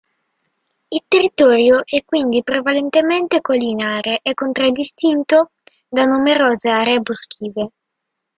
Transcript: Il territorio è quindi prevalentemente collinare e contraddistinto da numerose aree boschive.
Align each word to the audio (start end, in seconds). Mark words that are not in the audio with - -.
Il 0.89 1.03
territorio 1.07 1.83
è 1.85 2.03
quindi 2.03 2.41
prevalentemente 2.41 3.39
collinare 3.39 4.17
e 4.23 4.33
contraddistinto 4.33 5.51
da 5.87 6.05
numerose 6.05 6.69
aree 6.69 7.01
boschive. 7.01 7.69